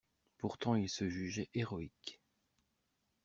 [0.39, 2.19] Pourtant il se jugeait héroïque.